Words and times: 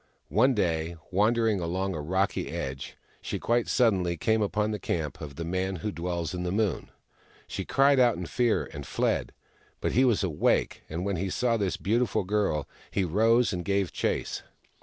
One 0.29 0.55
day, 0.55 0.95
wandering 1.11 1.59
along 1.59 1.93
a 1.93 2.01
rocky 2.01 2.49
edge, 2.49 2.97
she 3.21 3.37
quite 3.37 3.67
suddenly 3.67 4.17
came 4.17 4.41
upon 4.41 4.71
the 4.71 4.79
camp 4.79 5.21
of 5.21 5.35
the 5.35 5.45
Man 5.45 5.75
Who 5.75 5.91
Dwells 5.91 6.33
In 6.33 6.41
The 6.41 6.51
Moon. 6.51 6.89
She 7.45 7.65
cried 7.65 7.99
out 7.99 8.17
in 8.17 8.25
fear, 8.25 8.67
and 8.73 8.83
fled. 8.83 9.31
But 9.79 9.91
he 9.91 10.03
was 10.03 10.23
awake, 10.23 10.81
and 10.89 11.05
when 11.05 11.17
he 11.17 11.29
saw 11.29 11.55
this 11.55 11.77
beautiful 11.77 12.23
girl, 12.23 12.67
he 12.89 13.03
rose 13.05 13.53
and 13.53 13.63
gave 13.63 13.91
chase. 13.91 14.41